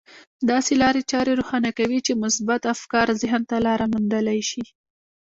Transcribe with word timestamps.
داسې 0.49 0.73
لارې 0.81 1.01
چارې 1.11 1.31
روښانه 1.39 1.71
کوي 1.79 1.99
چې 2.05 2.19
مثبت 2.23 2.61
افکار 2.75 3.07
ذهن 3.21 3.41
ته 3.49 3.57
لاره 3.65 3.85
موندلای 3.93 4.41
شي. 4.49 4.63